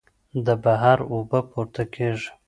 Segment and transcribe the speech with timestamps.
[0.45, 2.29] د بحر اوبه پورته کېږي.